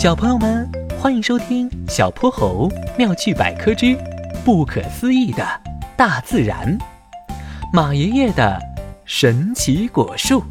[0.00, 0.66] 小朋友们，
[0.98, 3.94] 欢迎收听《小泼猴妙趣百科之
[4.42, 5.46] 不可思议的
[5.94, 6.78] 大自然》。
[7.70, 8.58] 马爷爷的
[9.04, 10.42] 神奇果树。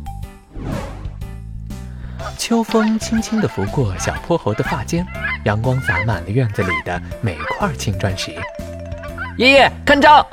[2.38, 5.04] 秋风轻轻地拂过小泼猴的发间，
[5.46, 8.32] 阳光洒满了院子里的每块青砖石。
[9.40, 10.24] 爷爷，看招！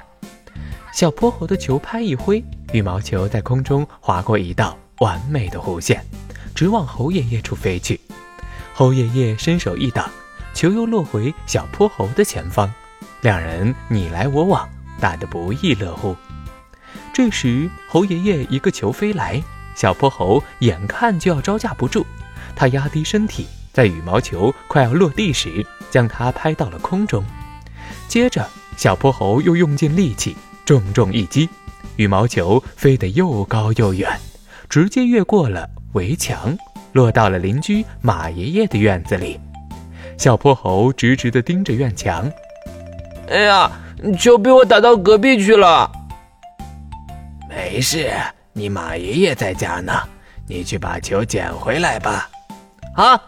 [0.93, 2.45] 小泼猴的球拍一挥，
[2.75, 6.05] 羽毛球在空中划过一道完美的弧线，
[6.55, 7.98] 直往猴爷爷处飞去。
[8.79, 10.07] 猴爷爷伸手一挡，
[10.53, 12.71] 球又落回小泼猴的前方，
[13.23, 14.69] 两人你来我往，
[15.01, 16.15] 打得不亦乐乎。
[17.11, 19.43] 这时，猴爷爷一个球飞来，
[19.75, 22.05] 小泼猴眼看就要招架不住，
[22.55, 27.25] 他压低身体，在羽毛球快要落地时，将它拍到了空中。
[28.09, 30.37] 接着，小泼猴又用尽力气，
[30.67, 31.48] 重重一击，
[31.97, 34.20] 羽毛球飞得又高又远，
[34.69, 36.59] 直接越过了围墙。
[36.96, 39.38] 落到了邻居马爷爷的院子里，
[40.16, 42.27] 小泼猴直直地盯着院墙。
[43.28, 43.70] 哎呀，
[44.19, 45.92] 球被我打到隔壁去了。
[47.50, 48.11] 没事，
[48.55, 49.92] 你马爷爷在家呢，
[50.48, 52.30] 你去把球捡回来吧。
[52.94, 53.20] 啊！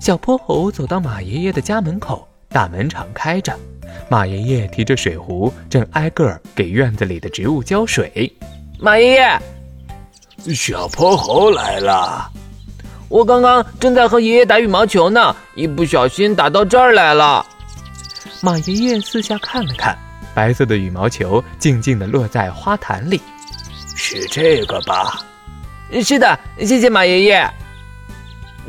[0.00, 3.54] 小泼猴走到马爷爷的家门口，大门敞开着，
[4.08, 8.34] 马爷爷提着水壶，正挨个给院子里的植物浇水。
[8.80, 9.38] 马爷爷，
[10.54, 12.30] 小泼猴来了。
[13.08, 17.44] 我刚刚正在和爷爷打羽毛球呢，一不小心打到这儿来了。
[18.40, 19.96] 马爷爷四下看了看，
[20.34, 23.20] 白色的羽毛球静静地落在花坛里。
[23.94, 25.20] 是这个吧？
[26.02, 27.48] 是的，谢谢马爷爷。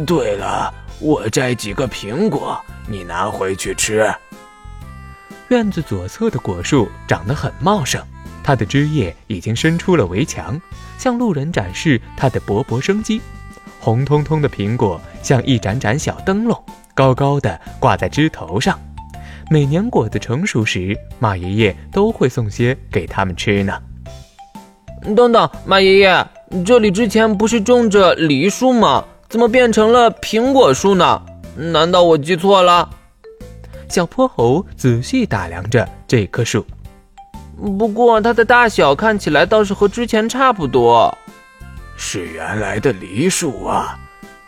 [0.06, 4.14] 对了，我摘几个苹果，你拿回去吃。
[5.48, 8.04] 院子左侧的果树长得很茂盛，
[8.44, 10.60] 它的枝叶已经伸出了围墙，
[10.98, 13.22] 向路人展示它的勃勃生机。
[13.80, 16.64] 红彤彤的苹果像一盏盏小灯笼，
[16.94, 18.80] 高高的挂在枝头上。
[19.50, 23.80] 每年果子成熟时，马爷爷都会送些给他们吃呢。
[25.16, 26.28] 等等，马爷爷，
[26.66, 29.06] 这里之前不是种着梨树吗？
[29.30, 31.22] 怎么变成了苹果树呢？
[31.56, 32.90] 难道我记错了？
[33.88, 36.66] 小泼猴仔细打量着这棵树，
[37.78, 41.16] 不过它的大小看起来倒是和之前差不多。
[41.98, 43.98] 是原来的梨树啊！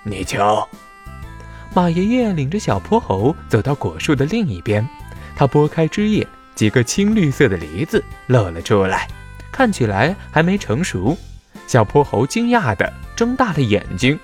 [0.03, 0.67] 你瞧，
[1.73, 4.87] 马爷爷领着小泼猴走到果树的另一边，
[5.35, 6.25] 他拨开枝叶，
[6.55, 9.07] 几个青绿色的梨子露了出来，
[9.51, 11.17] 看起来还没成熟。
[11.67, 14.17] 小泼猴惊讶地睁大了眼睛：“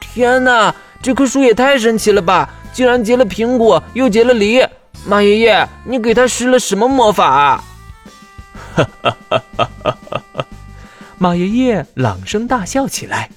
[0.00, 2.48] 天哪，这棵树也太神奇了吧！
[2.72, 4.64] 竟然结了苹果，又结了梨！
[5.06, 7.64] 马爷爷，你给它施了什么魔法？”
[8.76, 10.22] 哈哈哈哈哈哈！
[11.18, 13.30] 马爷爷朗声大笑起来。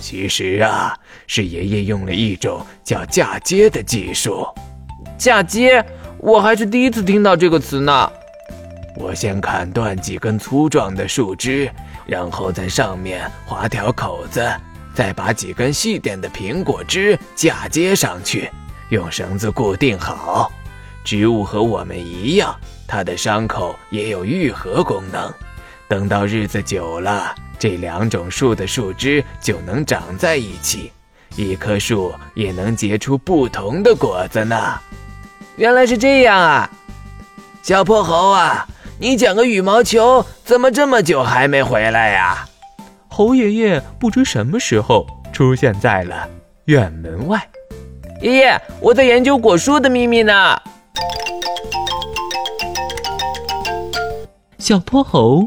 [0.00, 0.96] 其实啊，
[1.26, 4.46] 是爷爷用了一种叫嫁接的技术。
[5.18, 5.84] 嫁接？
[6.18, 8.10] 我还是第一次听到这个词呢。
[8.96, 11.68] 我先砍断几根粗壮的树枝，
[12.06, 14.48] 然后在上面划条口子，
[14.94, 18.48] 再把几根细点的苹果枝嫁接上去，
[18.90, 20.52] 用绳子固定好。
[21.04, 22.54] 植物和我们一样，
[22.86, 25.32] 它的伤口也有愈合功能。
[25.88, 30.90] 等到日子久了，这两种树的树枝就能长在一起，
[31.36, 34.80] 一棵树也能结出不同的果子呢。
[35.56, 36.70] 原来是这样啊！
[37.62, 38.66] 小泼猴啊，
[38.98, 42.46] 你捡个羽毛球怎么这么久还没回来呀？
[43.08, 46.28] 猴爷爷不知什么时候出现在了
[46.64, 47.40] 院门外。
[48.20, 50.60] 爷爷，我在研究果树的秘密呢。
[54.58, 55.46] 小泼猴